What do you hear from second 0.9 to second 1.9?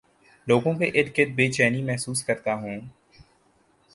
ارد گرد بے چینی